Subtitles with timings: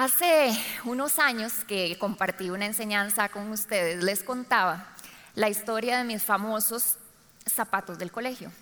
[0.00, 4.86] Hace unos años que compartí una enseñanza con ustedes, les contaba
[5.34, 6.98] la historia de mis famosos
[7.44, 8.52] zapatos del colegio.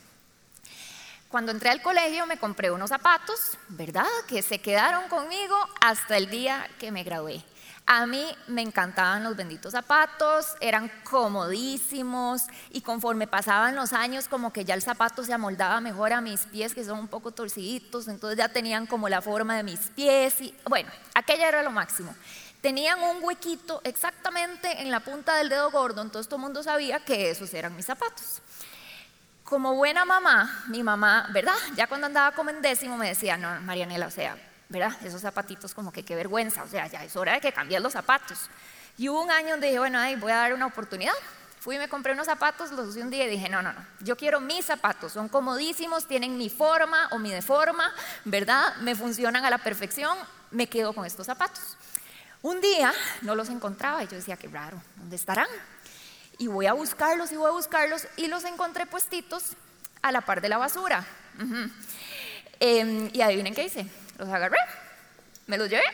[1.28, 4.06] Cuando entré al colegio me compré unos zapatos, ¿verdad?
[4.26, 7.44] Que se quedaron conmigo hasta el día que me gradué.
[7.88, 14.52] A mí me encantaban los benditos zapatos, eran comodísimos y conforme pasaban los años como
[14.52, 18.08] que ya el zapato se amoldaba mejor a mis pies que son un poco torciditos,
[18.08, 22.12] entonces ya tenían como la forma de mis pies y bueno, aquella era lo máximo.
[22.60, 26.98] Tenían un huequito exactamente en la punta del dedo gordo, entonces todo el mundo sabía
[26.98, 28.42] que esos eran mis zapatos.
[29.44, 31.54] Como buena mamá, mi mamá, ¿verdad?
[31.76, 34.36] Ya cuando andaba como en décimo me decía, no, Marianela, o sea,
[34.68, 34.96] ¿verdad?
[35.04, 37.92] Esos zapatitos como que qué vergüenza, o sea, ya es hora de que cambies los
[37.92, 38.50] zapatos.
[38.98, 41.14] Y hubo un año donde dije, bueno, ahí voy a dar una oportunidad.
[41.60, 43.84] Fui y me compré unos zapatos, los usé un día y dije, no, no, no,
[44.00, 47.92] yo quiero mis zapatos, son comodísimos, tienen mi forma o mi deforma,
[48.24, 48.76] ¿verdad?
[48.82, 50.16] Me funcionan a la perfección,
[50.52, 51.76] me quedo con estos zapatos.
[52.42, 52.92] Un día
[53.22, 55.48] no los encontraba y yo decía, qué raro, ¿dónde estarán?
[56.38, 59.56] Y voy a buscarlos y voy a buscarlos y los encontré puestitos
[60.02, 61.04] a la par de la basura.
[62.60, 63.86] Em, y adivinen qué hice,
[64.18, 64.58] los agarré,
[65.46, 65.84] me los llevé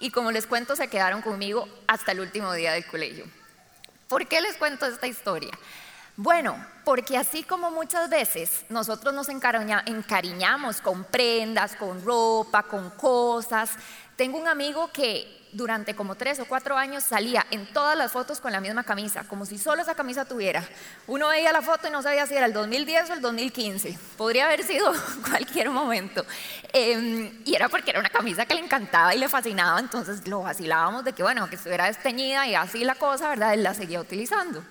[0.00, 3.24] y como les cuento se quedaron conmigo hasta el último día del colegio.
[4.08, 5.50] ¿Por qué les cuento esta historia?
[6.16, 13.70] Bueno, porque así como muchas veces nosotros nos encariñamos con prendas, con ropa, con cosas,
[14.16, 18.40] tengo un amigo que durante como tres o cuatro años salía en todas las fotos
[18.40, 20.66] con la misma camisa, como si solo esa camisa tuviera.
[21.06, 23.98] Uno veía la foto y no sabía si era el 2010 o el 2015.
[24.16, 24.92] Podría haber sido
[25.28, 26.26] cualquier momento.
[26.72, 30.42] Em, y era porque era una camisa que le encantaba y le fascinaba, entonces lo
[30.42, 33.54] vacilábamos de que, bueno, que estuviera desteñida y así la cosa, ¿verdad?
[33.54, 34.64] Él la seguía utilizando.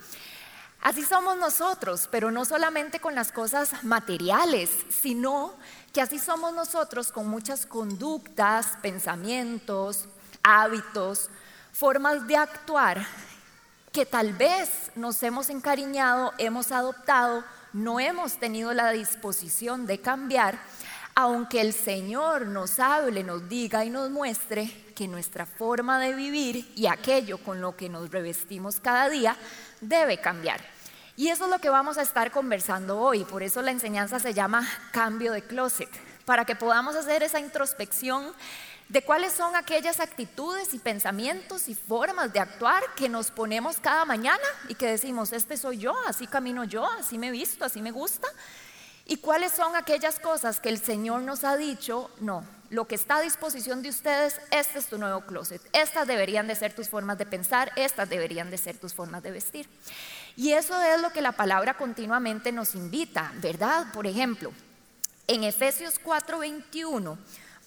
[0.81, 5.54] Así somos nosotros, pero no solamente con las cosas materiales, sino
[5.94, 10.10] que así somos nosotros con muchas conductas, pensamientos,
[10.43, 11.30] hábitos,
[11.71, 13.05] formas de actuar
[13.92, 17.43] que tal vez nos hemos encariñado, hemos adoptado,
[17.73, 20.58] no hemos tenido la disposición de cambiar,
[21.15, 26.71] aunque el Señor nos hable, nos diga y nos muestre que nuestra forma de vivir
[26.76, 29.36] y aquello con lo que nos revestimos cada día
[29.80, 30.59] debe cambiar.
[31.15, 34.33] Y eso es lo que vamos a estar conversando hoy, por eso la enseñanza se
[34.33, 35.89] llama cambio de closet,
[36.26, 38.33] para que podamos hacer esa introspección
[38.93, 44.05] de cuáles son aquellas actitudes y pensamientos y formas de actuar que nos ponemos cada
[44.05, 47.89] mañana y que decimos, este soy yo, así camino yo, así me visto, así me
[47.89, 48.27] gusta.
[49.08, 53.15] Y cuáles son aquellas cosas que el Señor nos ha dicho, no, lo que está
[53.15, 57.17] a disposición de ustedes, este es tu nuevo closet, estas deberían de ser tus formas
[57.17, 59.67] de pensar, estas deberían de ser tus formas de vestir.
[60.36, 63.87] Y eso es lo que la palabra continuamente nos invita, ¿verdad?
[63.92, 64.53] Por ejemplo,
[65.26, 67.17] en Efesios 4:21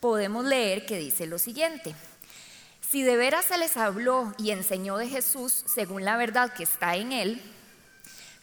[0.06, 1.93] podemos leer que dice lo siguiente.
[2.81, 6.94] Si de veras se les habló y enseñó de Jesús según la verdad que está
[6.94, 7.43] en él,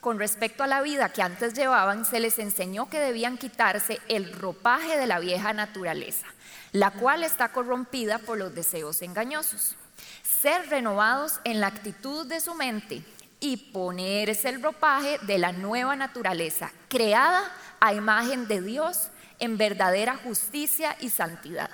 [0.02, 4.34] con respecto a la vida que antes llevaban, se les enseñó que debían quitarse el
[4.34, 6.28] ropaje de la vieja naturaleza,
[6.74, 9.78] la cual está corrompida por los deseos engañosos.
[10.22, 13.06] Ser renovados en la actitud de su mente
[13.40, 19.08] y ponerse el ropaje de la nueva naturaleza, creada a imagen de Dios
[19.44, 21.70] en verdadera justicia y santidad.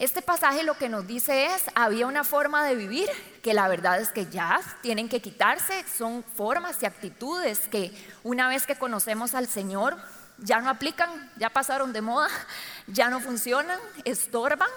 [0.00, 3.08] Este pasaje lo que nos dice es, había una forma de vivir
[3.44, 7.92] que la verdad es que ya tienen que quitarse, son formas y actitudes que
[8.24, 9.96] una vez que conocemos al Señor
[10.38, 12.28] ya no aplican, ya pasaron de moda,
[12.88, 14.70] ya no funcionan, estorban,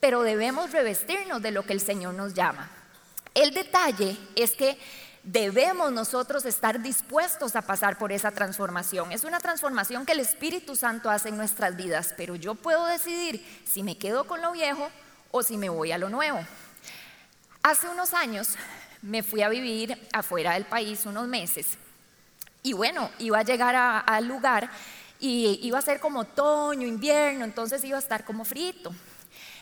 [0.00, 2.68] pero debemos revestirnos de lo que el Señor nos llama.
[3.32, 4.78] El detalle es que
[5.24, 9.10] debemos nosotros estar dispuestos a pasar por esa transformación.
[9.10, 13.44] Es una transformación que el Espíritu Santo hace en nuestras vidas, pero yo puedo decidir
[13.64, 14.88] si me quedo con lo viejo
[15.30, 16.40] o si me voy a lo nuevo.
[17.62, 18.56] Hace unos años
[19.02, 21.78] me fui a vivir afuera del país unos meses
[22.62, 23.74] y bueno, iba a llegar
[24.06, 24.70] al lugar
[25.20, 28.94] y iba a ser como otoño, invierno, entonces iba a estar como frito.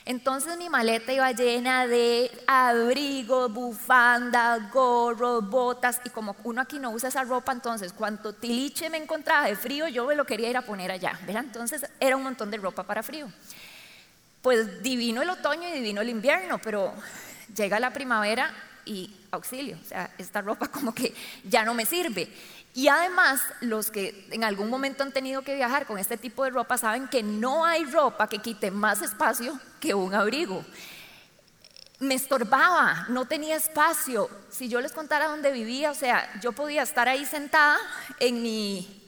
[0.05, 6.91] Entonces mi maleta iba llena de abrigo, bufanda, gorro, botas y como uno aquí no
[6.91, 10.57] usa esa ropa, entonces cuando tiliche me encontraba de frío, yo me lo quería ir
[10.57, 13.31] a poner allá, Entonces era un montón de ropa para frío.
[14.41, 16.93] Pues divino el otoño y divino el invierno, pero
[17.55, 18.53] llega la primavera
[18.85, 21.13] y auxilio, o sea, esta ropa como que
[21.43, 22.31] ya no me sirve.
[22.75, 26.49] Y además, los que en algún momento han tenido que viajar con este tipo de
[26.49, 30.65] ropa saben que no hay ropa que quite más espacio que un abrigo.
[31.99, 34.27] Me estorbaba, no tenía espacio.
[34.49, 37.77] Si yo les contara dónde vivía, o sea, yo podía estar ahí sentada
[38.19, 39.03] en mi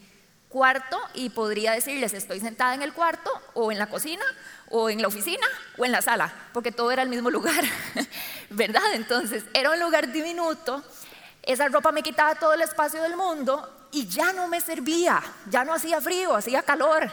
[0.56, 4.24] cuarto y podría decirles, estoy sentada en el cuarto o en la cocina
[4.69, 5.45] o en la oficina
[5.77, 7.62] o en la sala, porque todo era el mismo lugar,
[8.50, 8.94] ¿verdad?
[8.94, 10.84] Entonces, era un lugar diminuto,
[11.44, 15.64] esa ropa me quitaba todo el espacio del mundo y ya no me servía, ya
[15.64, 17.12] no hacía frío, hacía calor.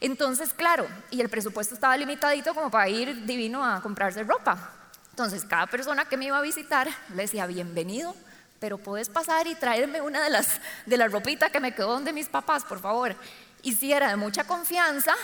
[0.00, 4.72] Entonces, claro, y el presupuesto estaba limitadito como para ir divino a comprarse ropa.
[5.10, 8.14] Entonces, cada persona que me iba a visitar le decía, bienvenido,
[8.58, 12.12] pero puedes pasar y traerme una de las, de las ropitas que me quedó donde
[12.12, 13.16] mis papás, por favor.
[13.62, 15.14] Y si era de mucha confianza,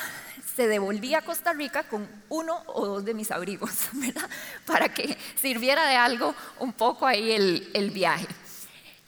[0.54, 4.28] se devolvía a Costa Rica con uno o dos de mis abrigos, ¿verdad?
[4.64, 8.26] Para que sirviera de algo un poco ahí el, el viaje.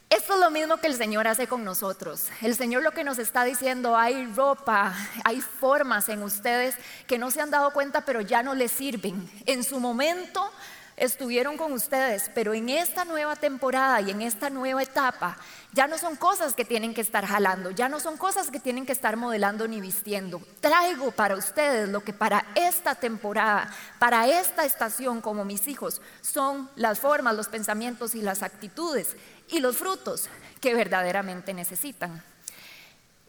[0.08, 2.26] Esto es lo mismo que el Señor hace con nosotros.
[2.42, 4.92] El Señor lo que nos está diciendo, hay ropa,
[5.22, 6.74] hay formas en ustedes
[7.06, 9.30] que no se han dado cuenta, pero ya no les sirven.
[9.46, 10.50] En su momento
[10.96, 15.38] estuvieron con ustedes, pero en esta nueva temporada y en esta nueva etapa
[15.72, 18.86] ya no son cosas que tienen que estar jalando, ya no son cosas que tienen
[18.86, 20.42] que estar modelando ni vistiendo.
[20.60, 26.68] Traigo para ustedes lo que para esta temporada, para esta estación como mis hijos, son
[26.76, 29.16] las formas, los pensamientos y las actitudes
[29.48, 30.28] y los frutos
[30.60, 32.22] que verdaderamente necesitan.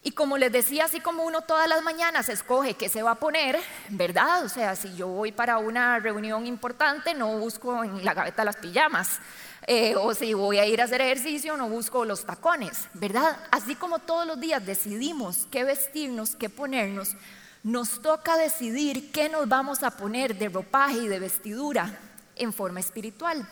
[0.04, 3.16] Y como les decía, así como uno todas las mañanas escoge qué se va a
[3.16, 3.60] poner,
[3.90, 4.44] ¿verdad?
[4.44, 8.56] O sea, si yo voy para una reunión importante, no busco en la gaveta las
[8.56, 9.20] pijamas.
[9.68, 13.38] Eh, o si voy a ir a hacer ejercicio, no busco los tacones, ¿verdad?
[13.52, 17.16] Así como todos los días decidimos qué vestirnos, qué ponernos,
[17.64, 22.00] nos toca decidir qué nos vamos a poner de ropaje y de vestidura
[22.36, 23.48] en forma espiritual.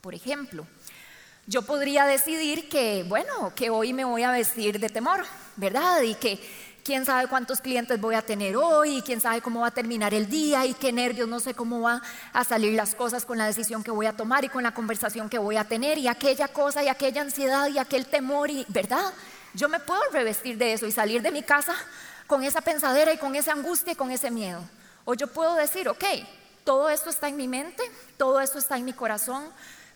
[0.00, 0.66] Por ejemplo,
[1.46, 5.24] yo podría decidir que, bueno, que hoy me voy a vestir de temor,
[5.56, 6.00] ¿verdad?
[6.02, 6.38] Y que
[6.84, 10.12] quién sabe cuántos clientes voy a tener hoy, y quién sabe cómo va a terminar
[10.12, 12.02] el día, y qué nervios, no sé cómo va
[12.32, 15.30] a salir las cosas con la decisión que voy a tomar y con la conversación
[15.30, 19.12] que voy a tener, y aquella cosa, y aquella ansiedad, y aquel temor, y, ¿verdad?
[19.54, 21.74] Yo me puedo revestir de eso y salir de mi casa
[22.26, 24.60] con esa pensadera y con esa angustia y con ese miedo.
[25.06, 26.04] O yo puedo decir, ok,
[26.64, 27.82] todo esto está en mi mente,
[28.18, 29.44] todo esto está en mi corazón,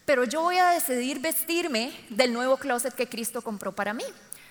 [0.06, 4.04] pero yo voy a decidir vestirme del nuevo closet que Cristo compró para mí.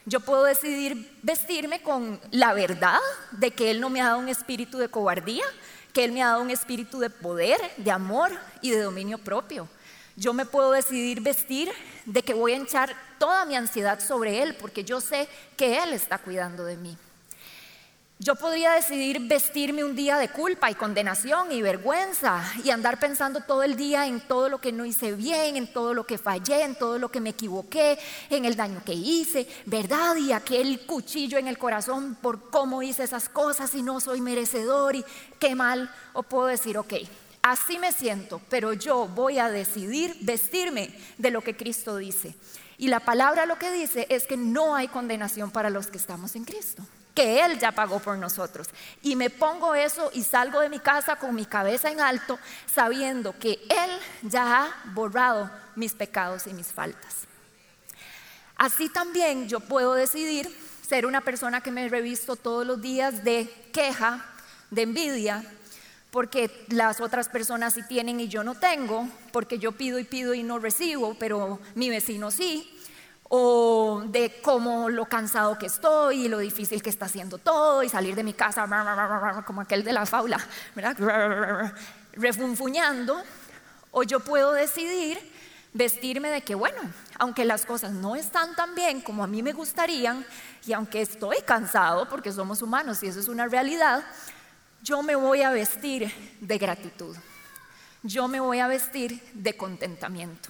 [0.08, 2.98] Yo puedo decidir vestirme con la verdad
[3.32, 5.44] de que Él no me ha dado un espíritu de cobardía,
[5.92, 8.32] que Él me ha dado un espíritu de poder, de amor
[8.62, 9.68] y de dominio propio.
[10.16, 11.70] Yo me puedo decidir vestir
[12.06, 15.28] de que voy a echar toda mi ansiedad sobre Él, porque yo sé
[15.58, 16.98] que Él está cuidando de mí.
[18.20, 23.42] Yo podría decidir vestirme un día de culpa y condenación y vergüenza y andar pensando
[23.42, 26.64] todo el día en todo lo que no hice bien, en todo lo que fallé,
[26.64, 28.00] en todo lo que me equivoqué,
[28.32, 30.16] en el daño que hice, ¿verdad?
[30.16, 34.96] Y aquel cuchillo en el corazón por cómo hice esas cosas y no soy merecedor
[34.96, 35.06] y
[35.38, 35.94] qué mal.
[36.14, 36.96] O puedo decir, ok,
[37.44, 42.34] así me siento, pero yo voy a decidir vestirme de lo que Cristo dice.
[42.80, 46.36] Y la palabra lo que dice es que no hay condenación para los que estamos
[46.36, 46.84] en Cristo
[47.18, 48.68] que Él ya pagó por nosotros.
[49.02, 52.38] Y me pongo eso y salgo de mi casa con mi cabeza en alto,
[52.72, 53.90] sabiendo que Él
[54.22, 57.26] ya ha borrado mis pecados y mis faltas.
[58.56, 60.56] Así también yo puedo decidir
[60.88, 64.24] ser una persona que me revisto todos los días de queja,
[64.70, 65.44] de envidia,
[66.12, 70.36] porque las otras personas sí tienen y yo no tengo, porque yo pido y pido
[70.36, 72.77] y no recibo, pero mi vecino sí,
[73.30, 77.90] o de cómo lo cansado que estoy y lo difícil que está haciendo todo y
[77.90, 78.68] salir de mi casa
[79.46, 80.40] como aquel de la faula,
[82.14, 83.22] refunfuñando,
[83.92, 85.20] o yo puedo decidir
[85.74, 86.80] vestirme de que, bueno,
[87.20, 90.26] aunque las cosas no están tan bien como a mí me gustarían
[90.66, 94.04] y aunque estoy cansado, porque somos humanos y eso es una realidad,
[94.82, 97.16] yo me voy a vestir de gratitud,
[98.04, 100.50] yo me voy a vestir de contentamiento,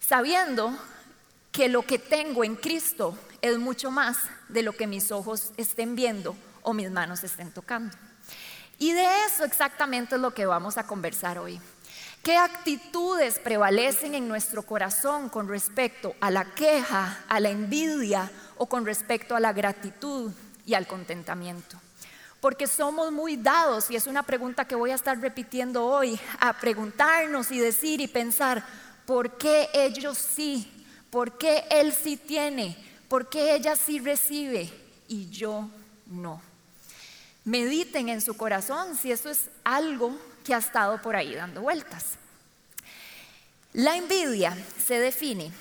[0.00, 0.76] sabiendo
[1.56, 4.18] que lo que tengo en Cristo es mucho más
[4.50, 7.96] de lo que mis ojos estén viendo o mis manos estén tocando.
[8.78, 11.58] Y de eso exactamente es lo que vamos a conversar hoy.
[12.22, 18.66] ¿Qué actitudes prevalecen en nuestro corazón con respecto a la queja, a la envidia o
[18.66, 20.32] con respecto a la gratitud
[20.66, 21.80] y al contentamiento?
[22.38, 26.52] Porque somos muy dados, y es una pregunta que voy a estar repitiendo hoy, a
[26.52, 28.62] preguntarnos y decir y pensar,
[29.06, 30.70] ¿por qué ellos sí
[31.10, 32.76] ¿Por qué él sí tiene?
[33.08, 34.70] ¿Por qué ella sí recibe
[35.08, 35.68] y yo
[36.06, 36.40] no?
[37.44, 42.16] Mediten en su corazón si eso es algo que ha estado por ahí dando vueltas.
[43.72, 45.52] La envidia se define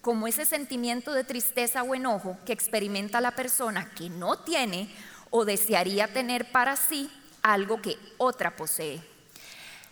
[0.00, 4.88] como ese sentimiento de tristeza o enojo que experimenta la persona que no tiene
[5.30, 7.10] o desearía tener para sí
[7.42, 9.13] algo que otra posee.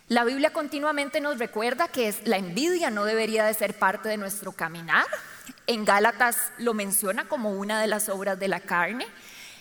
[0.09, 4.51] La Biblia continuamente nos recuerda que la envidia no debería de ser parte de nuestro
[4.51, 5.05] caminar.
[5.65, 9.07] En Gálatas lo menciona como una de las obras de la carne.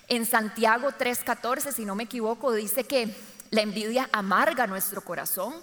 [0.08, 3.14] En Santiago 3:14, si no me equivoco, dice que
[3.50, 5.54] la envidia amarga nuestro corazón.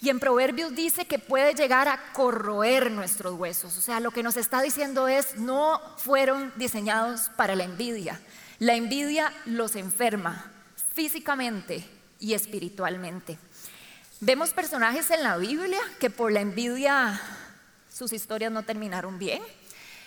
[0.00, 3.76] Y en Proverbios dice que puede llegar a corroer nuestros huesos.
[3.76, 8.20] O sea, lo que nos está diciendo es, no fueron diseñados para la envidia.
[8.60, 10.52] La envidia los enferma
[10.94, 11.84] físicamente
[12.20, 13.38] y espiritualmente.
[14.26, 17.20] Vemos personajes en la Biblia que por la envidia
[17.92, 19.42] sus historias no terminaron bien.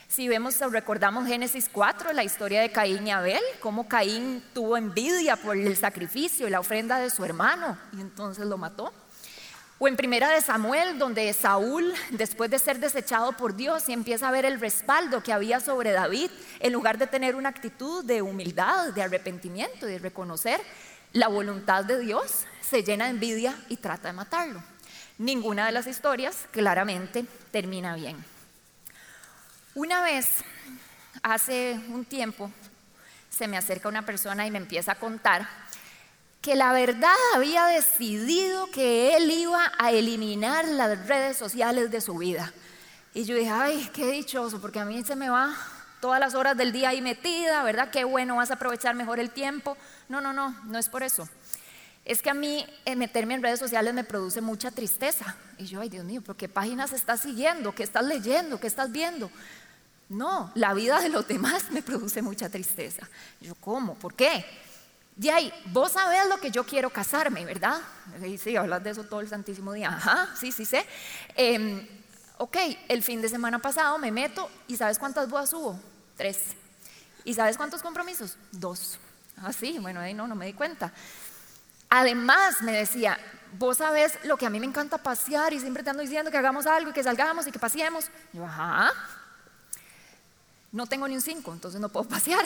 [0.07, 4.75] Si vemos o recordamos Génesis 4, la historia de Caín y Abel, cómo Caín tuvo
[4.75, 8.91] envidia por el sacrificio y la ofrenda de su hermano y entonces lo mató.
[9.77, 14.29] O en Primera de Samuel, donde Saúl, después de ser desechado por Dios y empieza
[14.29, 18.23] a ver el respaldo que había sobre David, en lugar de tener una actitud de
[18.23, 20.59] humildad, de arrepentimiento y de reconocer
[21.13, 24.61] la voluntad de Dios, se llena de envidia y trata de matarlo.
[25.17, 28.17] Ninguna de las historias claramente termina bien.
[29.73, 30.27] Una vez,
[31.23, 32.51] hace un tiempo,
[33.29, 35.47] se me acerca una persona y me empieza a contar
[36.41, 42.17] que la verdad había decidido que él iba a eliminar las redes sociales de su
[42.17, 42.53] vida.
[43.13, 45.55] Y yo dije, ay, qué dichoso, porque a mí se me va
[45.99, 47.89] todas las horas del día ahí metida, ¿verdad?
[47.89, 49.77] Qué bueno, vas a aprovechar mejor el tiempo.
[50.09, 51.27] No, no, no, no es por eso.
[52.07, 55.35] Es que a mí eh, meterme en redes sociales me produce mucha tristeza.
[55.57, 57.75] Y yo, ay Dios mío, ¿pero qué páginas estás siguiendo?
[57.75, 58.61] ¿Qué estás leyendo?
[58.61, 59.29] ¿Qué estás viendo?
[60.07, 63.09] No, la vida de los demás me produce mucha tristeza.
[63.41, 63.95] Yo, ¿cómo?
[63.95, 64.45] ¿Por qué?
[65.17, 67.81] De ahí, vos sabés lo que yo quiero casarme, ¿verdad?
[68.41, 69.89] Sí, hablas de eso todo el santísimo día.
[69.89, 70.85] Ajá, sí, sí sé.
[71.35, 71.85] Em,
[72.37, 72.55] ok,
[72.87, 75.77] el fin de semana pasado me meto y ¿sabes cuántas bodas hubo?
[76.15, 76.39] Tres.
[77.25, 78.37] ¿Y sabes cuántos compromisos?
[78.53, 78.97] Dos.
[79.35, 80.93] Ah, sí, bueno, ahí no, no me di cuenta.
[81.89, 83.17] Además, me decía,
[83.57, 86.37] vos sabés lo que a mí me encanta pasear y siempre te ando diciendo que
[86.37, 88.09] hagamos algo y que salgamos y que paseemos.
[88.33, 88.91] yo, ajá.
[90.71, 92.45] No tengo ni un cinco, entonces no puedo pasear.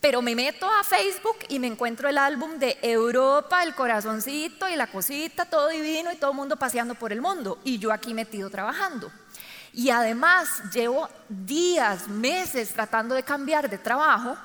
[0.00, 4.76] Pero me meto a Facebook y me encuentro el álbum de Europa, el corazoncito y
[4.76, 7.58] la cosita, todo divino y todo el mundo paseando por el mundo.
[7.64, 9.10] Y yo aquí metido trabajando.
[9.72, 14.36] Y además llevo días, meses tratando de cambiar de trabajo.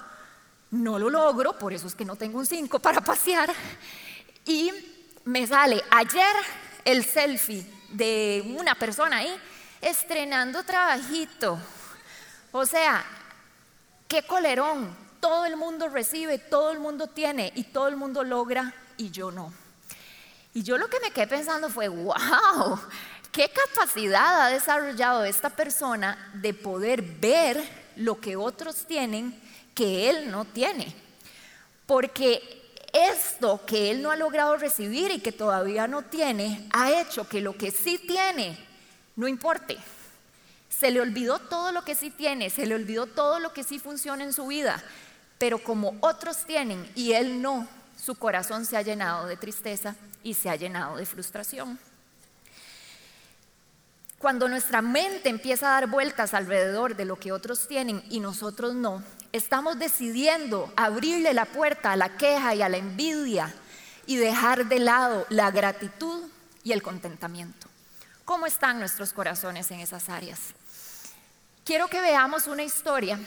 [0.74, 3.53] No lo logro, por eso es que no tengo un 5 para pasear.
[4.44, 4.72] Y
[5.24, 6.36] me sale ayer
[6.84, 9.39] el selfie de una persona ahí
[9.80, 11.60] estrenando trabajito.
[12.51, 13.06] O sea,
[14.08, 18.74] qué colerón, todo el mundo recibe, todo el mundo tiene y todo el mundo logra
[18.98, 19.53] y yo no.
[20.56, 22.80] Y yo lo que me quedé pensando fue, wow,
[23.32, 27.63] qué capacidad ha desarrollado esta persona de poder ver
[27.96, 29.39] lo que otros tienen
[29.74, 30.94] que él no tiene.
[31.86, 32.42] Porque
[32.94, 37.42] esto que él no ha logrado recibir y que todavía no tiene, ha hecho que
[37.42, 38.58] lo que sí tiene
[39.15, 39.77] no importe.
[40.70, 43.80] Se le olvidó todo lo que sí tiene, se le olvidó todo lo que sí
[43.80, 44.84] funciona en su vida
[45.44, 50.36] pero como otros tienen y él no, su corazón se ha llenado de tristeza y
[50.36, 51.77] se ha llenado de frustración.
[54.24, 58.74] Cuando nuestra mente empieza a dar vueltas alrededor de lo que otros tienen y nosotros
[58.74, 59.03] no,
[59.34, 63.53] estamos decidiendo abrirle la puerta a la queja y a la envidia
[64.06, 66.24] y dejar de lado la gratitud
[66.63, 67.68] y el contentamiento.
[68.24, 70.39] ¿Cómo están nuestros corazones en esas áreas?
[71.65, 73.20] Quiero que veamos una historia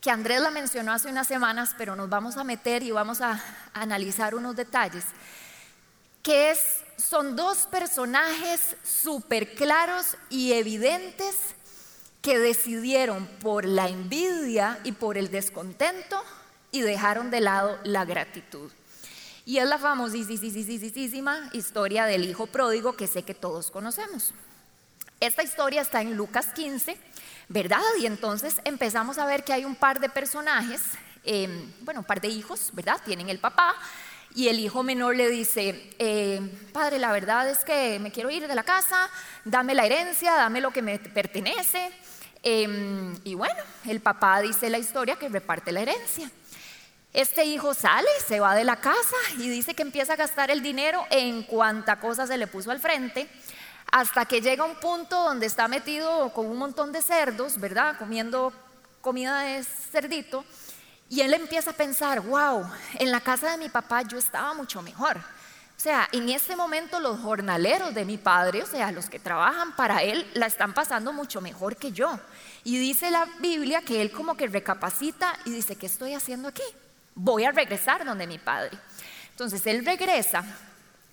[0.00, 3.42] que Andrés la mencionó hace unas semanas, pero nos vamos a meter y vamos a,
[3.74, 5.04] analizar unos detalles,
[6.22, 11.36] que es, son dos personajes súper claros y evidentes
[12.20, 16.22] que decidieron por la envidia y por el descontento
[16.70, 18.70] y dejaron de lado la gratitud.
[19.44, 24.32] Y es la famosísima historia del hijo pródigo que sé que todos conocemos.
[25.18, 26.96] Esta historia está en Lucas 15
[27.52, 27.82] ¿verdad?
[27.98, 30.80] Y entonces empezamos a ver que hay un par de personajes,
[31.24, 33.00] em, bueno, un par de hijos, ¿verdad?
[33.04, 33.74] Tienen el papá
[34.34, 36.40] y el hijo menor le dice, eh,
[36.72, 39.10] padre, la verdad es que me quiero ir de la casa,
[39.44, 41.90] dame la herencia, dame lo que me pertenece.
[42.42, 46.30] Em, y bueno, el papá dice la historia que reparte la herencia.
[47.12, 50.62] Este hijo sale, se va de la casa y dice que empieza a gastar el
[50.62, 53.28] dinero en cuanta cosa se le puso al frente
[53.92, 57.96] hasta que llega un punto donde está metido con un montón de cerdos, ¿verdad?
[57.98, 58.50] Comiendo
[59.02, 60.44] comida de cerdito.
[61.12, 62.66] Y él empieza a pensar, wow,
[62.98, 65.18] en la casa de mi papá yo estaba mucho mejor.
[65.18, 69.76] O sea, en ese momento los jornaleros de mi padre, o sea, los que trabajan
[69.76, 72.18] para él, la están pasando mucho mejor que yo.
[72.64, 76.62] Y dice la Biblia que él como que recapacita y dice, ¿qué estoy haciendo aquí?
[77.14, 78.78] Voy a regresar donde mi padre.
[79.32, 80.42] Entonces él regresa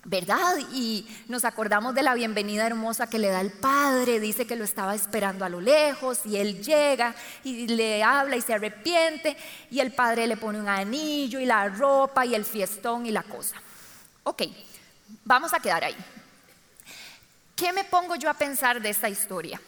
[0.04, 0.56] ¿verdad?
[0.72, 4.64] Y nos acordamos de la bienvenida hermosa que le da el padre, dice que lo
[4.64, 7.14] estaba esperando a lo lejos y él llega
[7.44, 9.36] y le habla y se arrepiente
[9.70, 13.22] y el padre le pone un anillo y la ropa y el fiestón y la
[13.22, 13.56] cosa.
[14.22, 14.42] Ok,
[15.24, 15.96] vamos a quedar ahí.
[17.54, 19.60] ¿Qué me pongo yo a pensar de esta historia?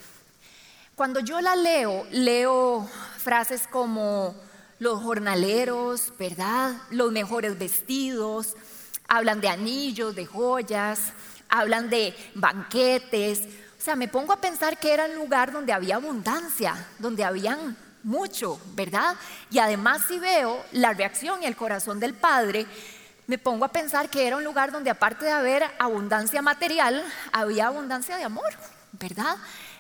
[0.95, 4.35] Cuando yo la leo, leo frases como
[4.79, 6.75] los jornaleros, ¿verdad?
[6.91, 8.57] Los mejores vestidos,
[9.13, 11.13] hablan de anillos, de joyas,
[11.51, 13.41] hablan de banquetes.
[13.79, 17.77] O sea, me pongo a pensar que era un lugar donde había abundancia, donde habían
[18.03, 19.15] mucho, ¿verdad?
[19.51, 22.65] Y además si veo la reacción y el corazón del Padre,
[23.27, 27.67] me pongo a pensar que era un lugar donde aparte de haber abundancia material, había
[27.67, 28.51] abundancia de amor,
[28.93, 29.37] ¿verdad?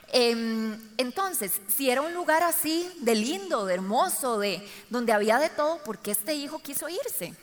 [0.08, 5.48] Em, entonces, si era un lugar así de lindo, de hermoso, de donde había de
[5.48, 7.34] todo, ¿por qué este hijo quiso irse?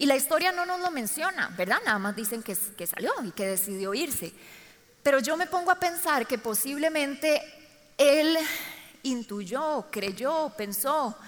[0.00, 1.76] Y la historia no nos lo menciona, ¿verdad?
[1.84, 4.32] Nada más dicen que, salió y que decidió irse.
[5.02, 7.42] Pero yo me pongo a pensar que posiblemente
[7.98, 8.38] él
[9.02, 11.18] intuyó, creyó, pensó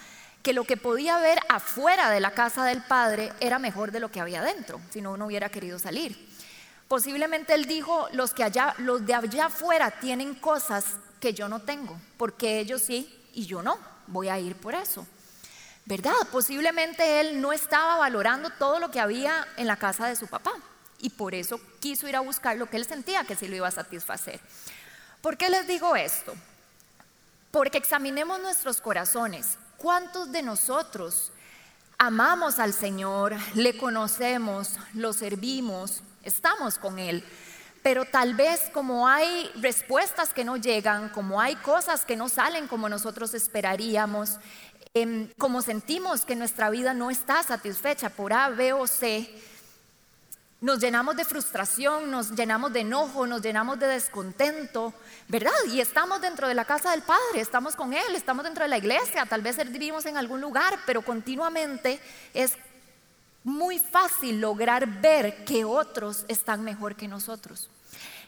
[0.43, 4.11] que lo que podía ver afuera de la casa del padre era mejor de lo
[4.11, 6.31] que había dentro, si no, no hubiera querido salir.
[6.88, 11.61] Posiblemente él dijo, los, que allá, los de allá afuera tienen cosas que yo no
[11.61, 15.07] tengo, porque ellos sí y yo no, voy a ir por eso.
[15.85, 16.12] ¿Verdad?
[16.31, 20.53] Posiblemente él no estaba valorando todo lo que había en la casa de su papá
[20.99, 23.69] y por eso quiso ir a buscar lo que él sentía que sí lo iba
[23.69, 24.41] a satisfacer.
[25.21, 26.35] ¿Por qué les digo esto?
[27.51, 29.59] Porque examinemos nuestros corazones.
[29.77, 31.33] ¿Cuántos de nosotros
[31.99, 37.25] amamos al Señor, le conocemos, lo servimos, estamos con Él?
[37.83, 42.69] Pero tal vez como hay respuestas que no llegan, como hay cosas que no salen
[42.69, 44.39] como nosotros esperaríamos,
[44.94, 49.26] Em, como sentimos que nuestra vida no está satisfecha por A, B o C,
[50.61, 54.92] nos llenamos de frustración, nos llenamos de enojo, nos llenamos de descontento,
[55.28, 55.50] ¿verdad?
[55.70, 58.76] Y estamos dentro de la casa del Padre, estamos con Él, estamos dentro de la
[58.76, 61.98] iglesia, tal vez vivimos en algún lugar, pero continuamente
[62.35, 62.59] es
[63.44, 67.70] muy fácil lograr ver que otros están mejor que nosotros.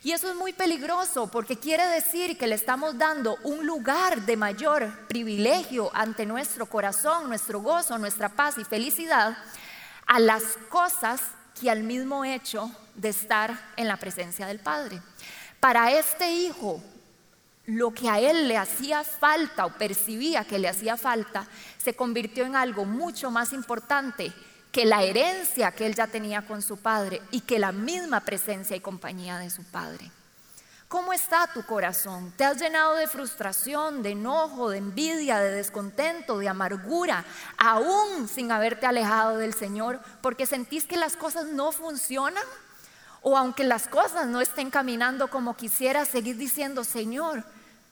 [0.04, 4.36] Y eso es muy peligroso porque quiere decir que le estamos dando un lugar de
[4.36, 9.34] mayor privilegio ante nuestro corazón, nuestro gozo, nuestra paz y felicidad
[10.06, 11.22] a las cosas
[11.58, 15.00] que al mismo hecho de estar en la presencia del Padre.
[15.58, 16.82] Para este hijo,
[17.64, 21.46] lo que a él le hacía falta o percibía que le hacía falta,
[21.78, 24.34] se convirtió en algo mucho más importante
[24.74, 28.74] que la herencia que él ya tenía con su padre y que la misma presencia
[28.74, 30.10] y compañía de su padre.
[30.88, 32.32] ¿Cómo está tu corazón?
[32.36, 37.24] ¿Te has llenado de frustración, de enojo, de envidia, de descontento, de amargura,
[37.56, 42.42] aún sin haberte alejado del Señor, porque sentís que las cosas no funcionan?
[43.22, 47.44] O aunque las cosas no estén caminando como quisiera, seguir diciendo, Señor,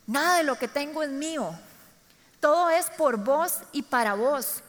[0.09, 1.55] nada de lo que tengo es mío.
[2.41, 4.65] Todo es por vos y para vos.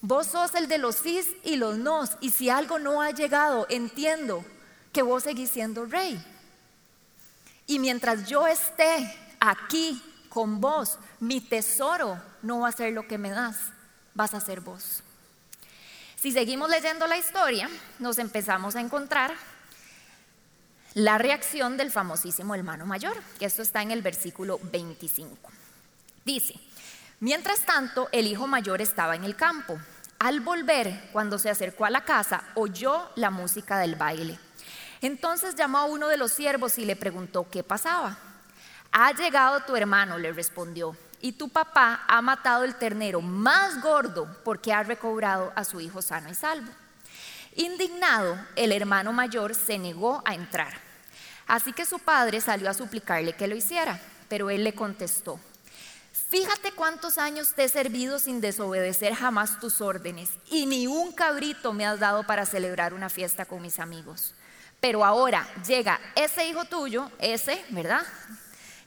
[0.00, 2.10] Vos sos el de los sís y los nos.
[2.20, 4.44] Y si algo no ha llegado, entiendo
[4.92, 6.22] que vos seguís siendo rey.
[7.66, 13.18] Y mientras yo esté aquí con vos, mi tesoro no va a ser lo que
[13.18, 13.56] me das,
[14.14, 15.02] vas a ser vos.
[16.20, 19.34] Si seguimos leyendo la historia, nos empezamos a encontrar
[20.94, 25.36] la reacción del famosísimo hermano mayor, que esto está en el versículo 25.
[26.24, 26.54] Dice,
[27.20, 29.76] Mientras tanto, el hijo mayor estaba en el campo.
[30.20, 34.38] Al volver, cuando se acercó a la casa, oyó la música del baile.
[35.00, 38.16] Entonces llamó a uno de los siervos y le preguntó qué pasaba.
[38.92, 44.28] Ha llegado tu hermano, le respondió, y tu papá ha matado el ternero más gordo
[44.44, 46.70] porque ha recobrado a su hijo sano y salvo.
[47.56, 50.78] Indignado, el hermano mayor se negó a entrar.
[51.48, 55.40] Así que su padre salió a suplicarle que lo hiciera, pero él le contestó,
[56.28, 61.72] Fíjate cuántos años te he servido sin desobedecer jamás tus órdenes y ni un cabrito
[61.72, 64.34] me has dado para celebrar una fiesta con mis amigos.
[64.78, 68.02] Pero ahora llega ese hijo tuyo, ese, ¿verdad?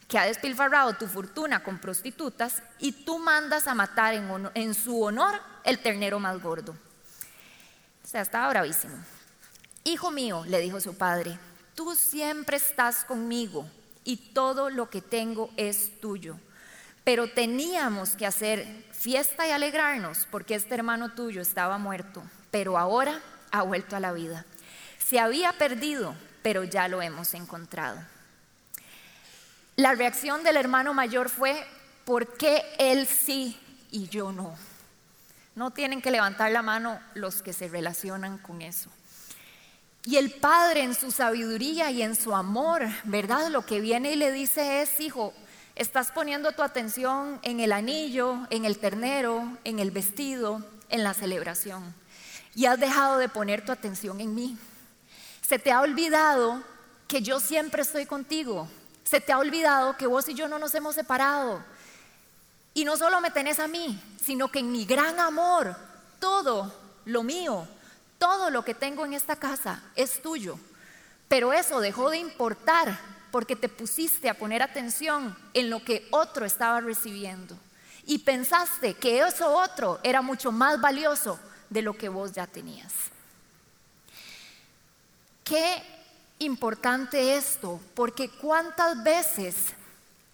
[0.07, 4.13] Que ha despilfarrado tu fortuna con prostitutas y tú mandas a matar
[4.53, 6.73] en, su honor el ternero más gordo.
[8.03, 8.97] O sea, estaba bravísimo.
[9.83, 11.39] Hijo mío, le dijo su padre,
[11.73, 13.67] tú siempre estás conmigo
[14.03, 16.37] y todo lo que tengo es tuyo.
[17.03, 23.19] Pero teníamos que hacer fiesta y alegrarnos porque este hermano tuyo estaba muerto, pero ahora
[23.51, 24.45] ha vuelto a la vida.
[24.99, 27.99] Se había perdido, pero ya lo hemos encontrado.
[29.75, 31.65] La reacción del hermano mayor fue,
[32.05, 33.59] ¿por qué él sí
[33.89, 34.55] y yo no?
[35.55, 38.89] No tienen que levantar la mano los que se relacionan con eso.
[40.03, 43.49] Y el padre en su sabiduría y en su amor, ¿verdad?
[43.49, 45.33] Lo que viene y le dice es, hijo,
[45.75, 51.13] estás poniendo tu atención en el anillo, en el ternero, en el vestido, en la
[51.13, 51.93] celebración.
[52.55, 54.57] Y has dejado de poner tu atención en mí.
[55.41, 56.61] Se te ha olvidado
[57.07, 58.67] que yo siempre estoy contigo.
[59.03, 61.63] Se te ha olvidado que vos y yo no nos hemos separado.
[62.73, 65.75] Y no solo me tenés a mí, sino que en mi gran amor,
[66.19, 66.73] todo
[67.05, 67.67] lo mío,
[68.17, 70.57] todo lo que tengo en esta casa es tuyo.
[71.27, 72.97] Pero eso dejó de importar
[73.31, 77.57] porque te pusiste a poner atención en lo que otro estaba recibiendo.
[78.05, 81.39] Y pensaste que eso otro era mucho más valioso
[81.69, 82.93] de lo que vos ya tenías.
[85.43, 85.81] Qué
[86.39, 89.73] importante esto, porque cuántas veces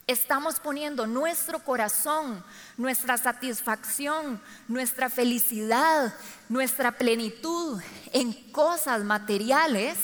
[0.07, 2.43] estamos poniendo nuestro corazón,
[2.77, 6.13] nuestra satisfacción, nuestra felicidad,
[6.47, 7.81] nuestra plenitud
[8.13, 9.97] en cosas materiales,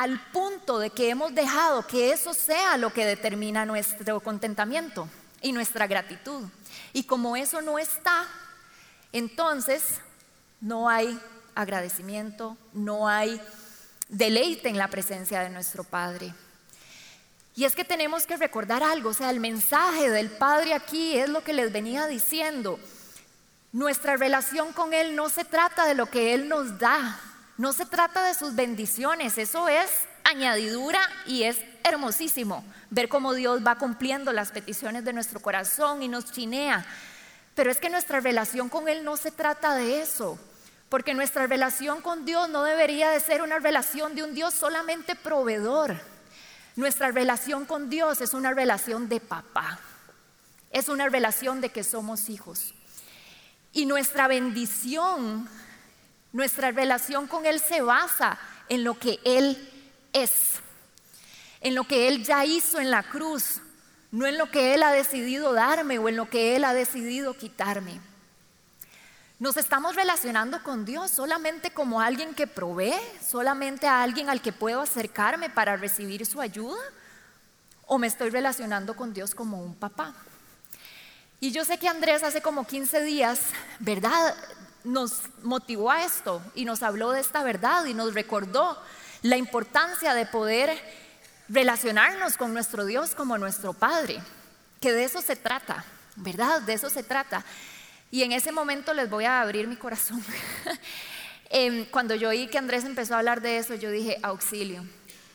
[0.00, 5.06] al punto de que hemos dejado que eso sea lo que determina nuestro contentamiento
[5.42, 6.48] y nuestra gratitud.
[6.94, 8.26] Y como eso no está,
[9.12, 10.00] entonces
[10.58, 11.20] no hay
[11.54, 13.38] agradecimiento, no hay
[14.08, 16.32] deleite en la presencia de nuestro Padre.
[17.54, 21.28] Y es que tenemos que recordar algo, o sea, el mensaje del Padre aquí es
[21.28, 22.80] lo que les venía diciendo.
[23.70, 27.20] Nuestra relación con Él no se trata de lo que Él nos da,
[27.60, 29.90] no se trata de sus bendiciones, eso es
[30.24, 36.08] añadidura y es hermosísimo ver cómo Dios va cumpliendo las peticiones de nuestro corazón y
[36.08, 36.86] nos chinea.
[37.54, 40.38] Pero es que nuestra relación con Él no se trata de eso,
[40.88, 45.14] porque nuestra relación con Dios no debería de ser una relación de un Dios solamente
[45.14, 46.00] proveedor.
[46.76, 49.78] Nuestra relación con Dios es una relación de papá.
[50.70, 52.74] Es una relación de que somos hijos.
[53.74, 55.46] Y nuestra bendición,
[56.32, 58.38] nuestra relación con Él se basa
[58.68, 59.70] en lo que Él
[60.12, 60.54] es,
[61.60, 63.60] en lo que Él ya hizo en la cruz,
[64.10, 67.34] no en lo que Él ha decidido darme o en lo que Él ha decidido
[67.34, 68.00] quitarme.
[69.38, 72.92] Nos estamos relacionando con Dios solamente como alguien que provee,
[73.26, 76.78] solamente a alguien al que puedo acercarme para recibir su ayuda,
[77.86, 80.14] o me estoy relacionando con Dios como un papá.
[81.40, 83.40] Y yo sé que Andrés hace como 15 días,
[83.78, 84.36] ¿verdad?
[84.84, 88.80] Nos motivó a esto y nos habló de esta verdad y nos recordó
[89.22, 90.80] la importancia de poder
[91.48, 94.20] relacionarnos con nuestro Dios como nuestro Padre,
[94.80, 95.84] que de eso se trata,
[96.16, 96.62] ¿verdad?
[96.62, 97.44] De eso se trata.
[98.10, 100.22] Y en ese momento les voy a abrir mi corazón.
[101.52, 104.84] Em, cuando yo oí que Andrés empezó a hablar de eso, yo dije, auxilio.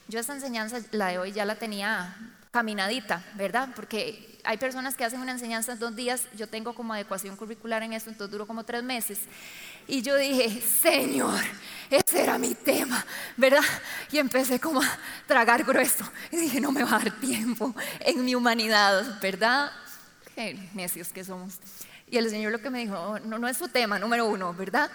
[0.08, 2.16] Yo esta enseñanza, la de hoy, ya la tenía
[2.52, 3.68] caminadita, ¿verdad?
[3.76, 7.84] Porque hay personas que hacen una enseñanza en dos días, yo tengo como adecuación curricular
[7.84, 9.20] en eso, entonces duró como tres meses.
[9.88, 11.40] Y yo dije, Señor,
[11.90, 13.06] ese era mi tema,
[13.38, 13.62] ¿verdad?
[14.12, 16.06] Y empecé como a tragar grueso.
[16.32, 19.72] Y dije, no me va a dar tiempo en mi humanidad, ¿verdad?
[20.36, 21.60] Qué necios que somos.
[22.08, 24.54] Y el Señor lo que me dijo, oh, no, no es su tema, número uno,
[24.54, 24.92] ¿verdad?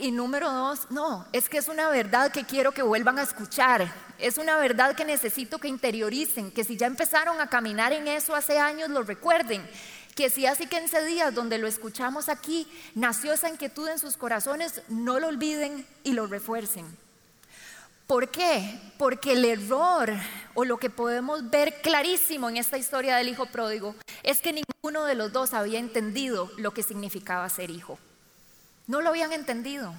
[0.00, 3.92] Y número dos, no, es que es una verdad que quiero que vuelvan a escuchar.
[4.18, 8.34] Es una verdad que necesito que interioricen, que si ya empezaron a caminar en eso
[8.34, 9.68] hace años, lo recuerden.
[10.14, 14.80] Que si hace 15 días donde lo escuchamos aquí, nació esa inquietud en sus corazones,
[14.88, 16.86] no lo olviden y lo refuercen.
[18.06, 18.78] ¿Por qué?
[18.98, 20.12] Porque el error
[20.54, 25.04] o lo que podemos ver clarísimo en esta historia del hijo pródigo es que ninguno
[25.04, 27.98] de los dos había entendido lo que significaba ser hijo.
[28.86, 29.92] No lo habían entendido.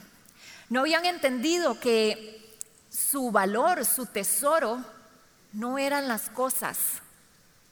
[0.70, 2.56] No habían entendido que
[2.90, 4.84] su valor, su tesoro,
[5.52, 6.78] no eran las cosas,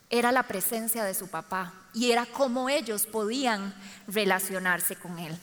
[0.09, 3.73] era la presencia de su papá y era cómo ellos podían
[4.07, 5.37] relacionarse con él.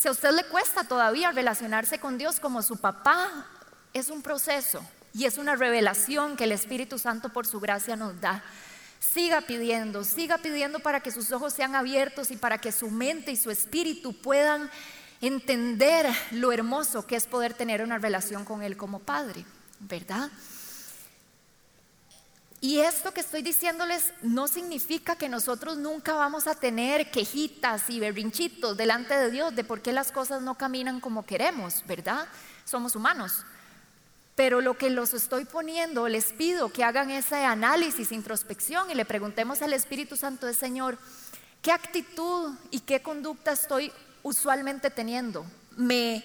[0.00, 3.46] Si a usted le cuesta todavía relacionarse con Dios como su papá,
[3.92, 4.82] es un proceso
[5.12, 8.42] y es una revelación que el Espíritu Santo por su gracia nos da.
[8.98, 13.32] Siga pidiendo, siga pidiendo para que sus ojos sean abiertos y para que su mente
[13.32, 14.70] y su espíritu puedan
[15.20, 19.44] entender lo hermoso que es poder tener una relación con Él como Padre,
[19.80, 20.30] ¿verdad?
[22.62, 28.00] Y esto que estoy diciéndoles no significa que nosotros nunca vamos a tener quejitas y
[28.00, 32.28] berrinchitos delante de Dios de por qué las cosas no caminan como queremos, ¿verdad?
[32.66, 33.46] Somos humanos.
[34.34, 39.06] Pero lo que los estoy poniendo, les pido que hagan ese análisis, introspección y le
[39.06, 40.98] preguntemos al Espíritu Santo de Señor,
[41.62, 43.90] ¿qué actitud y qué conducta estoy
[44.22, 45.46] usualmente teniendo?
[45.78, 46.22] ¿Me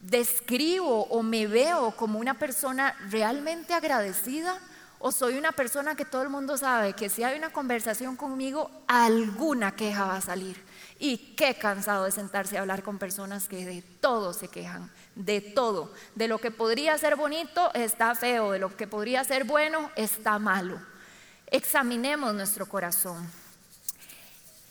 [0.00, 4.60] describo o me veo como una persona realmente agradecida?
[5.06, 8.70] ¿O soy una persona que todo el mundo sabe que si hay una conversación conmigo,
[8.86, 10.64] alguna queja va a salir?
[10.98, 15.42] Y qué cansado de sentarse a hablar con personas que de todo se quejan, de
[15.42, 15.92] todo.
[16.14, 20.38] De lo que podría ser bonito está feo, de lo que podría ser bueno está
[20.38, 20.80] malo.
[21.48, 23.30] Examinemos nuestro corazón.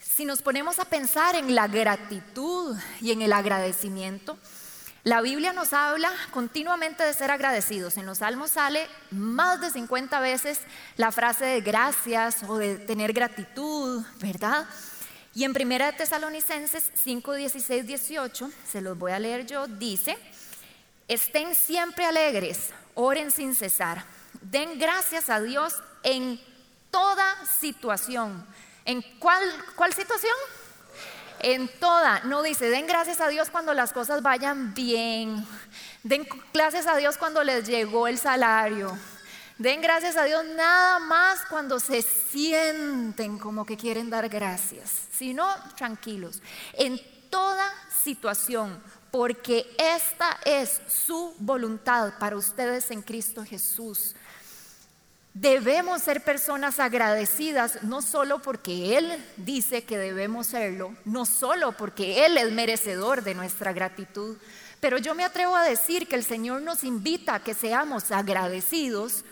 [0.02, 4.40] Si nos ponemos a pensar en la gratitud y en el agradecimiento,
[5.04, 7.98] la Biblia nos habla continuamente de ser agradecidos.
[7.98, 10.62] En los salmos sale más de 50 veces
[10.96, 14.66] la frase de gracias o de tener gratitud, ¿verdad?
[15.36, 20.18] Y en 1 Tesalonicenses 5, 16, 18, se los voy a leer yo, dice,
[21.08, 24.06] estén siempre alegres, oren sin cesar,
[24.42, 26.40] den gracias a Dios en
[26.92, 28.46] toda situación.
[28.86, 29.44] ¿En cuál,
[29.76, 30.34] cuál situación?
[31.40, 35.46] En toda, no dice, den gracias a Dios cuando las cosas vayan bien,
[36.04, 38.98] den gracias a Dios cuando les llegó el salario,
[39.58, 45.48] den gracias a Dios nada más cuando se sienten como que quieren dar gracias, sino
[45.76, 46.42] tranquilos,
[46.74, 47.70] en toda
[48.04, 54.16] situación, porque esta es su voluntad para ustedes en Cristo Jesús.
[55.34, 62.26] Debemos ser personas agradecidas, no solo porque Él dice que debemos serlo, no solo porque
[62.26, 64.38] Él es merecedor de nuestra gratitud,
[64.80, 69.24] pero yo me atrevo a decir que el Señor nos invita a que seamos agradecidos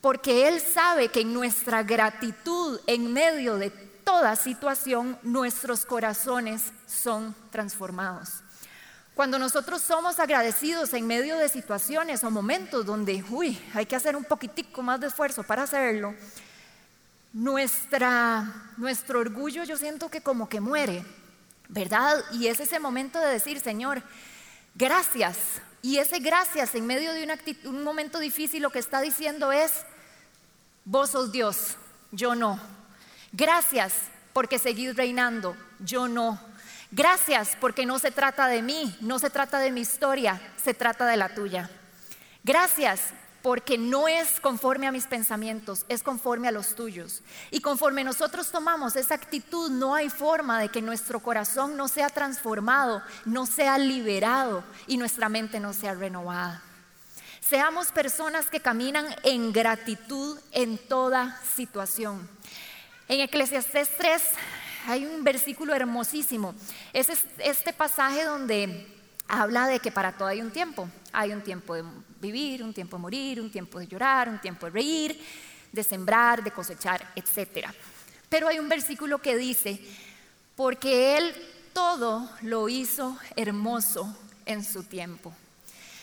[0.00, 7.34] porque Él sabe que en nuestra gratitud, en medio de toda situación, nuestros corazones son
[7.50, 8.42] transformados.
[9.14, 14.16] Cuando nosotros somos agradecidos en medio de situaciones o momentos donde, uy, hay que hacer
[14.16, 16.14] un poquitico más de esfuerzo para hacerlo,
[17.34, 21.04] nuestra, nuestro orgullo yo siento que como que muere,
[21.68, 22.24] ¿verdad?
[22.32, 24.02] Y es ese momento de decir, Señor,
[24.74, 25.36] gracias.
[25.82, 27.28] Y ese gracias en medio de
[27.64, 29.72] un momento difícil lo que está diciendo es,
[30.84, 31.76] vos sos Dios,
[32.12, 32.58] yo no.
[33.32, 33.92] Gracias
[34.32, 36.40] porque seguís reinando, yo no.
[36.94, 41.06] Gracias porque no se trata de mí, no se trata de mi historia, se trata
[41.06, 41.70] de la tuya.
[42.44, 47.22] Gracias porque no es conforme a mis pensamientos, es conforme a los tuyos.
[47.50, 52.10] Y conforme nosotros tomamos esa actitud, no hay forma de que nuestro corazón no sea
[52.10, 56.62] transformado, no sea liberado y nuestra mente no sea renovada.
[57.40, 62.28] Seamos personas que caminan en gratitud en toda situación.
[63.08, 64.22] En Eclesiastés 3,
[64.86, 66.54] hay un versículo hermosísimo.
[66.92, 68.86] Es este pasaje donde
[69.28, 70.88] habla de que para todo hay un tiempo.
[71.12, 71.84] Hay un tiempo de
[72.20, 75.20] vivir, un tiempo de morir, un tiempo de llorar, un tiempo de reír,
[75.70, 77.68] de sembrar, de cosechar, etc.
[78.28, 79.80] Pero hay un versículo que dice,
[80.56, 81.34] porque Él
[81.72, 84.14] todo lo hizo hermoso
[84.46, 85.32] en su tiempo.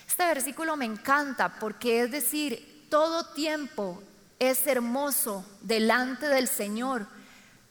[0.08, 4.02] Este versículo me encanta porque es decir, todo tiempo
[4.40, 7.08] es hermoso delante del Señor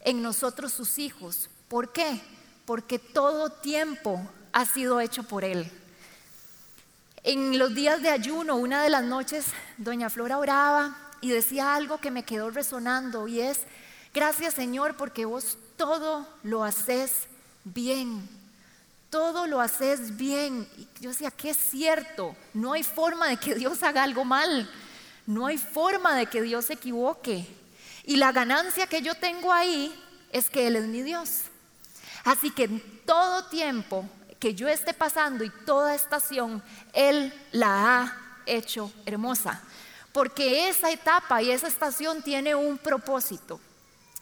[0.09, 1.51] en nosotros sus hijos.
[1.69, 2.19] ¿Por qué?
[2.65, 5.71] Porque todo tiempo ha sido hecho por Él.
[7.25, 11.99] En los días de ayuno, una de las noches, doña Flora oraba y decía algo
[11.99, 13.65] que me quedó resonando y es,
[14.15, 17.27] gracias Señor porque vos todo lo haces
[17.65, 18.27] bien,
[19.11, 20.67] todo lo haces bien.
[20.79, 24.71] Y yo decía, que es cierto, no hay forma de que Dios haga algo mal,
[25.27, 27.58] no hay forma de que Dios se equivoque.
[28.09, 29.95] Y la ganancia que yo tengo ahí
[30.33, 31.43] es que Él es mi Dios.
[32.25, 34.09] Así que en todo tiempo
[34.41, 36.63] que yo esté pasando y toda estación,
[36.95, 38.17] Él la ha
[38.47, 39.61] hecho hermosa.
[40.11, 43.61] Porque esa etapa y esa estación tiene un propósito.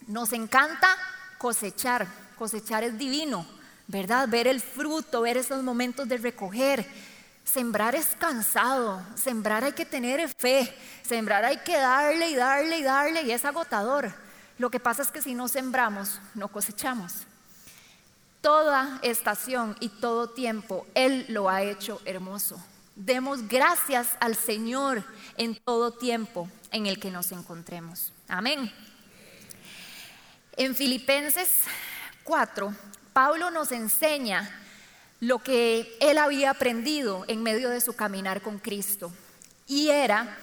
[0.09, 0.88] Nos encanta
[1.38, 2.09] cosechar.
[2.37, 3.46] Cosechar es divino,
[3.87, 4.27] ¿verdad?
[4.27, 6.85] Ver el fruto, ver esos momentos de recoger.
[7.46, 12.82] Sembrar es cansado, sembrar hay que tener fe, sembrar hay que darle y darle y
[12.82, 14.12] darle y es agotador.
[14.59, 17.12] Lo que pasa es que si no sembramos, no cosechamos.
[18.40, 22.62] Toda estación y todo tiempo, Él lo ha hecho hermoso.
[22.96, 25.04] Demos gracias al Señor
[25.37, 28.12] en todo tiempo en el que nos encontremos.
[28.26, 28.72] Amén.
[30.56, 31.62] En Filipenses
[32.24, 32.74] 4,
[33.12, 34.65] Pablo nos enseña
[35.20, 39.12] lo que él había aprendido en medio de su caminar con Cristo.
[39.66, 40.37] Y era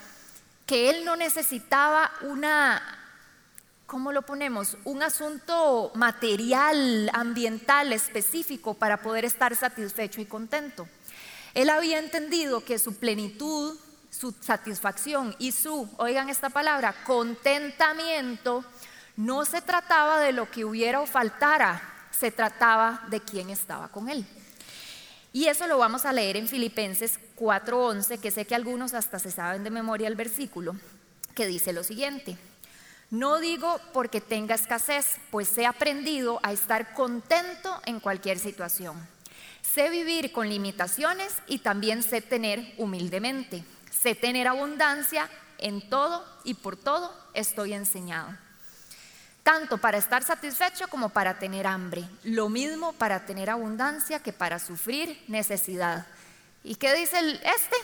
[0.66, 2.82] que él no necesitaba una,
[3.86, 4.78] ¿cómo lo ponemos?
[4.84, 10.88] Un asunto material, ambiental específico para poder estar satisfecho y contento.
[11.54, 13.78] Él había entendido que su plenitud,
[14.10, 18.66] su satisfacción y su, oigan esta palabra, contentamiento,
[19.16, 24.10] no se trataba de lo que hubiera o faltara, se trataba de quién estaba con
[24.10, 24.26] él.
[25.36, 29.32] Y eso lo vamos a leer en Filipenses 4:11, que sé que algunos hasta se
[29.32, 30.76] saben de memoria el versículo,
[31.34, 32.38] que dice lo siguiente.
[33.10, 38.96] No digo porque tenga escasez, pues he aprendido a estar contento en cualquier situación.
[39.64, 43.64] Sé vivir con limitaciones y también sé tener humildemente.
[43.92, 48.38] Sé tener abundancia en todo y por todo estoy enseñado.
[49.44, 52.06] Tanto para estar satisfecho como para tener hambre.
[52.24, 56.08] Lo mismo para tener abundancia que para sufrir necesidad.
[56.64, 57.76] ¿Y qué dice este?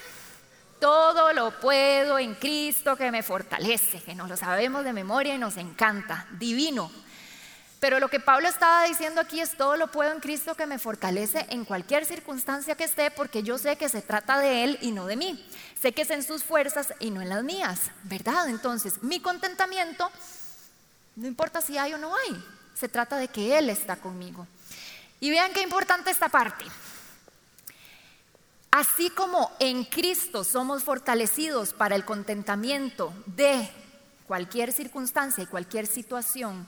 [0.80, 5.38] Todo lo puedo en Cristo que me fortalece, que nos lo sabemos de memoria y
[5.38, 6.90] nos encanta, divino.
[7.82, 10.80] Pero lo que Pablo estaba diciendo aquí es todo lo puedo en Cristo que me
[10.80, 14.92] fortalece en cualquier circunstancia que esté, porque yo sé que se trata de Él y
[14.92, 15.46] no de mí.
[15.82, 18.50] Sé que es en sus fuerzas y no en las mías, ¿verdad?
[18.50, 20.10] Entonces, mi contentamiento,
[21.20, 24.48] no importa si hay o no hay, se trata de que Él está conmigo.
[25.20, 26.64] Y vean qué importante esta parte.
[28.72, 33.70] Así como en Cristo somos fortalecidos para el contentamiento de
[34.28, 36.68] cualquier circunstancia y cualquier situación,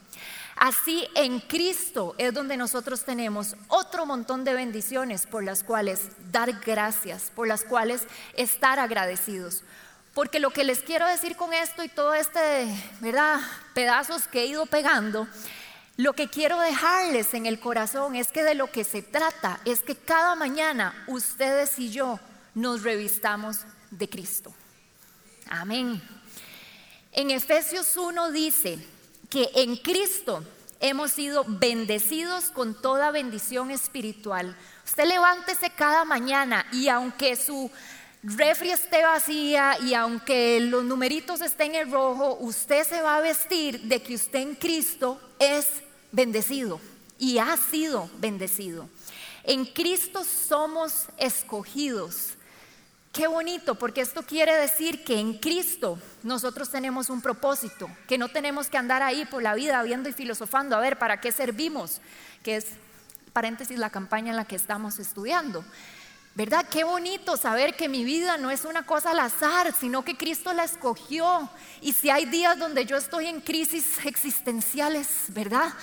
[0.57, 6.51] así en Cristo es donde nosotros tenemos otro montón de bendiciones por las cuales dar
[6.59, 9.63] gracias, por las cuales estar agradecidos.
[10.13, 12.67] Porque lo que les quiero decir con esto y todo este,
[12.99, 13.39] ¿verdad?
[13.73, 15.27] Pedazos que he ido pegando
[16.01, 19.81] lo que quiero dejarles en el corazón es que de lo que se trata es
[19.81, 22.19] que cada mañana ustedes y yo
[22.55, 23.59] nos revistamos
[23.91, 24.51] de Cristo.
[25.47, 26.01] Amén.
[27.11, 28.79] En Efesios 1 dice
[29.29, 30.43] que en Cristo
[30.79, 34.57] hemos sido bendecidos con toda bendición espiritual.
[34.83, 37.69] Usted levántese cada mañana y aunque su
[38.23, 43.81] refri esté vacía y aunque los numeritos estén en rojo, usted se va a vestir
[43.81, 45.67] de que usted en Cristo es
[46.11, 46.79] bendecido
[47.17, 48.87] y ha sido bendecido.
[49.43, 52.33] En Cristo somos escogidos.
[53.11, 58.29] Qué bonito, porque esto quiere decir que en Cristo nosotros tenemos un propósito, que no
[58.29, 61.99] tenemos que andar ahí por la vida viendo y filosofando a ver para qué servimos,
[62.41, 62.67] que es
[63.33, 65.65] paréntesis la campaña en la que estamos estudiando.
[66.33, 66.65] ¿Verdad?
[66.69, 70.53] Qué bonito saber que mi vida no es una cosa al azar, sino que Cristo
[70.53, 71.49] la escogió.
[71.81, 75.73] Y si hay días donde yo estoy en crisis existenciales, ¿verdad?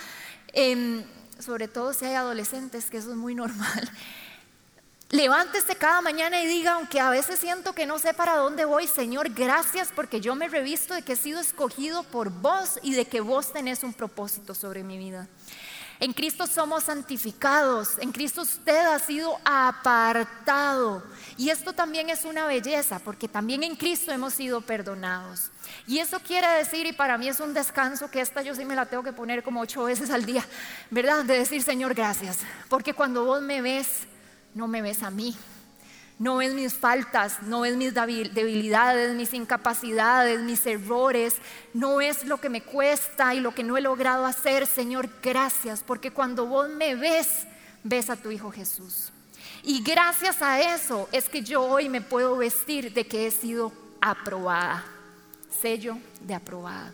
[0.55, 1.05] Em,
[1.39, 3.91] sobre todo si hay adolescentes, que eso es muy normal.
[5.11, 8.87] Levántese cada mañana y diga, aunque a veces siento que no sé para dónde voy,
[8.87, 13.07] Señor, gracias porque yo me revisto de que he sido escogido por vos y de
[13.07, 15.27] que vos tenés un propósito sobre mi vida.
[16.01, 21.03] En Cristo somos santificados, en Cristo usted ha sido apartado.
[21.37, 25.51] Y esto también es una belleza, porque también en Cristo hemos sido perdonados.
[25.89, 28.77] Y eso quiere decir, y para mí es un descanso, que esta yo sí me
[28.77, 30.45] la tengo que poner como ocho veces al día,
[30.91, 31.25] ¿verdad?
[31.25, 32.39] De decir, Señor, gracias.
[32.69, 34.03] Porque cuando vos me ves,
[34.55, 35.37] no me ves a mí,
[36.19, 41.37] no ves mis faltas, no ves mis debilidades, mis incapacidades, mis errores,
[41.73, 44.67] no ves lo que me cuesta y lo que no he logrado hacer.
[44.67, 47.47] Señor, gracias, porque cuando vos me ves,
[47.85, 49.13] ves a tu Hijo Jesús.
[49.63, 53.73] Y gracias a eso es que yo hoy me puedo vestir de que he sido
[54.01, 54.85] aprobada,
[55.61, 56.93] sello de aprobada.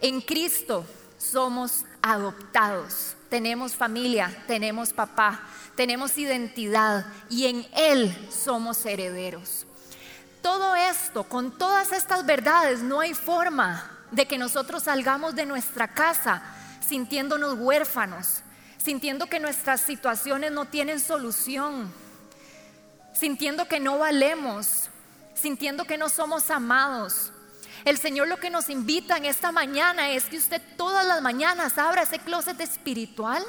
[0.00, 0.84] En Cristo
[1.18, 5.40] somos adoptados, tenemos familia, tenemos papá,
[5.74, 9.66] tenemos identidad y en Él somos herederos.
[10.40, 15.88] Todo esto, con todas estas verdades, no hay forma de que nosotros salgamos de nuestra
[15.88, 16.44] casa
[16.80, 18.42] sintiéndonos huérfanos,
[18.78, 21.92] sintiendo que nuestras situaciones no tienen solución,
[23.14, 24.90] sintiendo que no valemos,
[25.34, 27.32] sintiendo que no somos amados.
[27.84, 31.76] El Señor lo que nos invita en esta mañana es que usted todas las mañanas
[31.76, 33.44] abra ese closet espiritual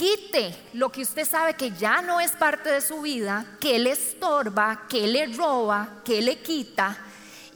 [0.00, 3.90] quite lo que usted sabe que ya no es parte de su vida, que le
[3.90, 6.96] estorba, que le roba, que le quita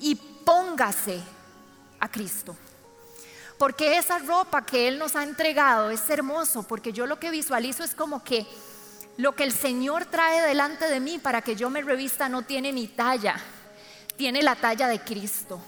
[0.01, 1.23] y póngase
[2.01, 2.55] a Cristo.
[3.57, 7.83] Porque esa ropa que Él nos ha entregado es hermoso, porque yo lo que visualizo
[7.83, 8.45] es como que
[9.17, 12.73] lo que el Señor trae delante de mí para que yo me revista no tiene
[12.73, 13.40] ni talla,
[14.16, 15.61] tiene la talla de Cristo.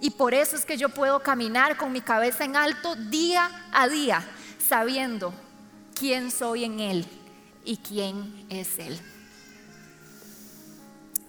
[0.00, 3.88] Y por eso es que yo puedo caminar con mi cabeza en alto día a
[3.88, 4.22] día,
[4.68, 5.32] sabiendo
[5.94, 7.06] quién soy en Él
[7.64, 9.00] y quién es Él.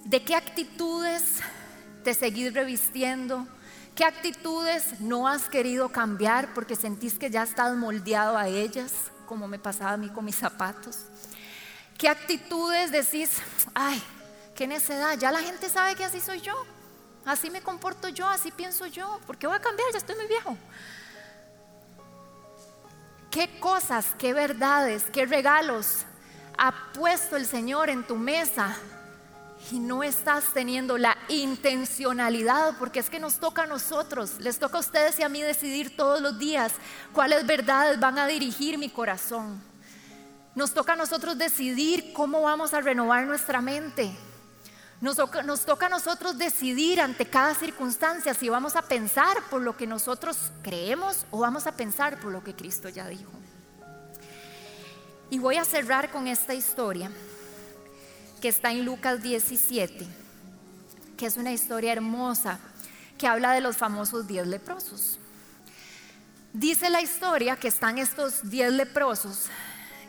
[0.03, 1.39] ¿De qué actitudes
[2.03, 3.47] te seguís revistiendo?
[3.95, 8.91] ¿Qué actitudes no has querido cambiar porque sentís que ya estás moldeado a ellas,
[9.25, 10.97] como me pasaba a mí con mis zapatos?
[11.97, 13.31] ¿Qué actitudes decís,
[13.73, 14.03] ay,
[14.55, 16.55] qué necedad, ya la gente sabe que así soy yo,
[17.25, 19.91] así me comporto yo, así pienso yo, ¿por qué voy a cambiar?
[19.91, 20.57] Ya estoy muy viejo
[23.35, 26.05] qué cosas, qué verdades, qué regalos
[26.57, 28.77] ha puesto el Señor en tu mesa
[29.71, 34.77] y no estás teniendo la intencionalidad, porque es que nos toca a nosotros, les toca
[34.77, 36.71] a ustedes y a mí decidir todos los días
[37.11, 39.61] cuáles verdades van a dirigir mi corazón.
[40.55, 44.15] Nos toca a nosotros decidir cómo vamos a renovar nuestra mente.
[45.05, 49.85] Nos toca, a nosotros decidir ante cada circunstancia si vamos a pensar por lo que
[49.85, 53.31] nosotros creemos o vamos a pensar por lo que Cristo ya dijo.
[55.29, 57.11] Y voy a cerrar con esta historia
[58.41, 60.07] que está en Lucas 17,
[61.15, 62.57] que es una historia hermosa
[63.15, 65.19] que habla de los famosos diez leprosos.
[66.51, 69.49] Dice la historia que están estos diez leprosos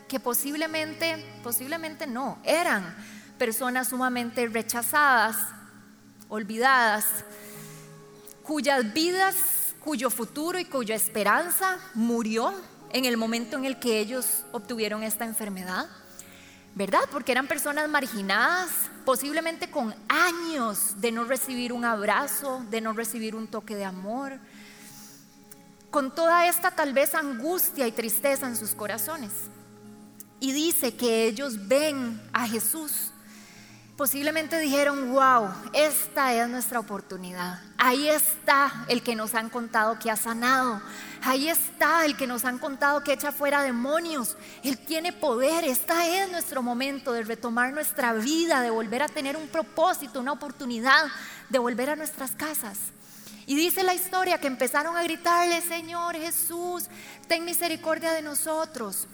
[0.07, 2.95] que posiblemente, posiblemente no, eran
[3.37, 5.37] personas sumamente rechazadas,
[6.29, 7.05] olvidadas,
[8.43, 9.35] cuyas vidas,
[9.83, 12.53] cuyo futuro y cuya esperanza murió
[12.91, 15.87] en el momento en el que ellos obtuvieron esta enfermedad.
[16.75, 17.01] ¿Verdad?
[17.11, 18.69] Porque eran personas marginadas,
[19.03, 24.39] posiblemente con años de no recibir un abrazo, de no recibir un toque de amor,
[25.89, 29.31] con toda esta tal vez angustia y tristeza en sus corazones.
[30.39, 33.11] Y dice que ellos ven a Jesús
[33.97, 37.59] posiblemente dijeron, wow, esta es nuestra oportunidad.
[37.79, 40.79] Ahí está el que nos han contado que ha sanado.
[41.23, 44.37] Ahí está el que nos han contado que echa fuera demonios.
[44.63, 45.65] Él tiene poder.
[45.65, 50.33] Este es nuestro momento de retomar nuestra vida, de volver a tener un propósito, una
[50.33, 51.07] oportunidad,
[51.49, 52.77] de volver a nuestras casas.
[53.47, 56.83] Y dice la historia que empezaron a gritarle, Señor Jesús,
[57.27, 59.07] ten misericordia de nosotros.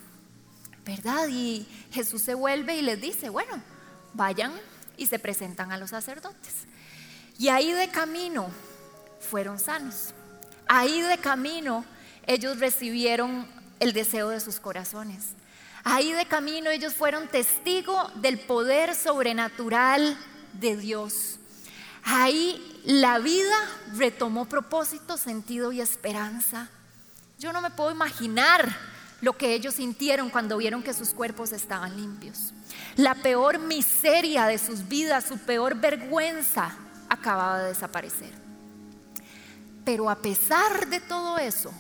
[0.84, 1.30] ¿Verdad?
[1.30, 3.64] Y Jesús se vuelve y les dice, bueno,
[4.14, 4.54] vayan
[4.98, 6.66] y se presentan a los sacerdotes.
[7.38, 8.50] Y ahí de camino
[9.20, 10.14] fueron sanos.
[10.68, 11.86] Ahí de camino
[12.26, 13.48] ellos recibieron
[13.80, 15.34] el deseo de sus corazones.
[15.84, 20.18] Ahí de camino ellos fueron testigo del poder sobrenatural
[20.54, 21.40] de Dios.
[22.04, 23.56] Ahí la vida
[23.96, 26.70] retomó propósito, sentido y esperanza.
[27.40, 28.74] Yo no me puedo imaginar
[29.24, 32.54] lo que ellos sintieron cuando vieron que sus cuerpos estaban limpios.
[32.98, 36.76] La peor miseria de sus vidas, su peor vergüenza,
[37.08, 38.34] acababa de desaparecer.
[39.86, 41.72] Pero a pesar de todo eso,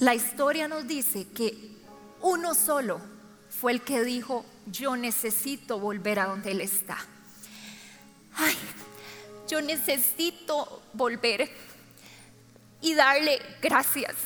[0.00, 1.76] la historia nos dice que
[2.20, 3.00] uno solo
[3.48, 6.98] fue el que dijo, yo necesito volver a donde Él está.
[8.34, 8.56] Ay,
[9.46, 11.48] yo necesito volver
[12.80, 14.16] y darle gracias.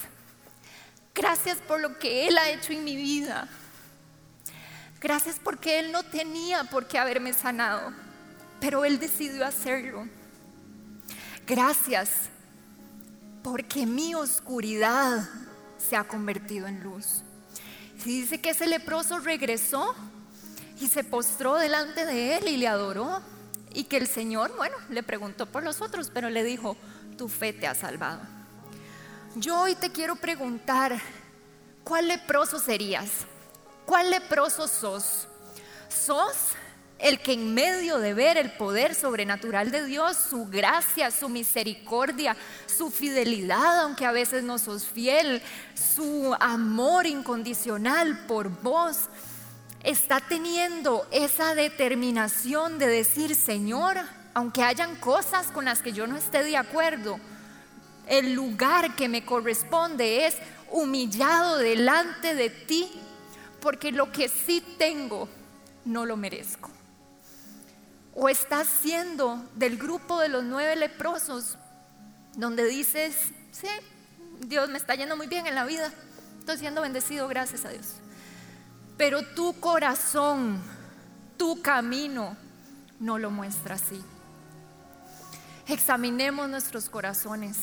[1.15, 3.49] Gracias por lo que Él ha hecho en mi vida.
[5.01, 7.93] Gracias porque Él no tenía por qué haberme sanado,
[8.61, 10.07] pero Él decidió hacerlo.
[11.47, 12.29] Gracias
[13.43, 15.29] porque mi oscuridad
[15.79, 17.23] se ha convertido en luz.
[18.05, 19.95] Y dice que ese leproso regresó
[20.81, 23.21] y se postró delante de Él y le adoró.
[23.73, 26.77] Y que el Señor, bueno, le preguntó por los otros, pero le dijo,
[27.17, 28.21] tu fe te ha salvado.
[29.37, 31.01] Yo hoy te quiero preguntar,
[31.85, 33.09] ¿cuál leproso serías?
[33.87, 35.29] ¿Cuál leproso sos?
[35.89, 36.35] ¿Sos
[36.99, 42.37] el que en medio de ver el poder sobrenatural de Dios, su gracia, su misericordia,
[42.67, 45.41] su fidelidad, aunque a veces no sos fiel,
[45.75, 49.09] su amor incondicional por vos,
[49.85, 53.97] está teniendo esa determinación de decir, Señor,
[54.35, 57.21] aunque hayan cosas con las que yo no esté de acuerdo,
[58.11, 60.35] el lugar que me corresponde es
[60.73, 62.91] humillado delante de ti
[63.61, 65.29] porque lo que sí tengo
[65.85, 66.71] no lo merezco.
[68.15, 71.57] O estás siendo del grupo de los nueve leprosos,
[72.35, 73.17] donde dices,
[73.53, 73.69] sí,
[74.41, 75.93] Dios me está yendo muy bien en la vida,
[76.41, 77.95] estoy siendo bendecido, gracias a Dios.
[78.97, 80.61] Pero tu corazón,
[81.37, 82.37] tu camino,
[82.99, 84.03] no lo muestra así.
[85.69, 87.57] Examinemos nuestros corazones.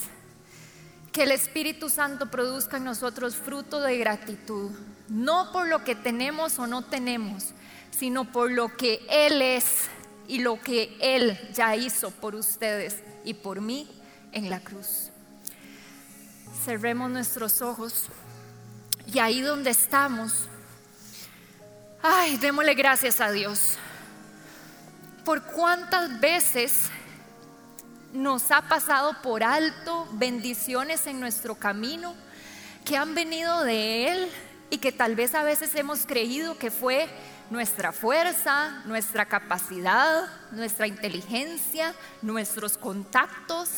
[1.18, 4.70] Que el Espíritu Santo produzca en nosotros fruto de gratitud
[5.10, 7.56] no por lo que tenemos o no tenemos,
[7.90, 9.88] sino por lo que Él es
[10.28, 13.90] y lo que Él ya hizo por ustedes y por mí
[14.32, 15.10] en la cruz.
[16.64, 18.10] Cerremos nuestros ojos
[19.12, 20.34] y ahí donde estamos,
[22.04, 23.80] ay, démosle gracias a Dios.
[25.26, 26.92] Por cuántas veces
[28.18, 32.16] nos ha pasado por alto bendiciones en nuestro camino
[32.84, 34.28] que han venido de Él
[34.70, 37.08] y que tal vez a veces hemos creído que fue
[37.50, 43.70] nuestra fuerza, nuestra capacidad, nuestra inteligencia, nuestros contactos,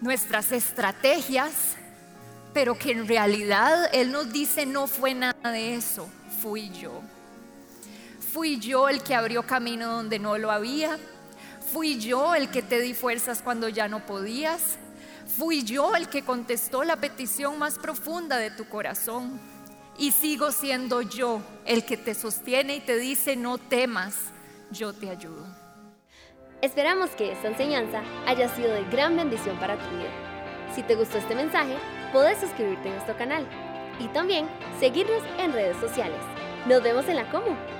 [0.00, 1.76] nuestras estrategias,
[2.52, 6.08] pero que en realidad Él nos dice no fue nada de eso,
[6.42, 7.00] fui yo.
[8.32, 10.98] Fui yo el que abrió camino donde no lo había.
[11.72, 14.76] Fui yo el que te di fuerzas cuando ya no podías.
[15.38, 19.40] Fui yo el que contestó la petición más profunda de tu corazón.
[19.96, 24.16] Y sigo siendo yo el que te sostiene y te dice, no temas,
[24.72, 25.46] yo te ayudo.
[26.60, 30.10] Esperamos que esta enseñanza haya sido de gran bendición para tu vida.
[30.74, 31.76] Si te gustó este mensaje,
[32.12, 33.46] puedes suscribirte a nuestro canal
[34.00, 34.48] y también
[34.80, 36.20] seguirnos en redes sociales.
[36.66, 37.79] Nos vemos en la Como.